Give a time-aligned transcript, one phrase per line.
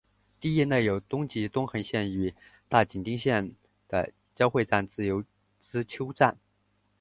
[0.39, 2.33] 地域内有东急东横线与
[2.67, 3.53] 大井町线
[3.87, 5.23] 的交会站自由
[5.61, 6.39] 之丘站。